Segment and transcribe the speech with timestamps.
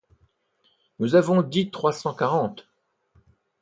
[0.97, 2.67] Nous avons dit trois cent quarante.